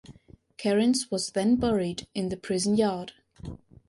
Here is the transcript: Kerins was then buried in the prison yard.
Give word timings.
Kerins 0.57 1.11
was 1.11 1.29
then 1.29 1.57
buried 1.57 2.07
in 2.15 2.29
the 2.29 2.35
prison 2.35 2.75
yard. 2.75 3.11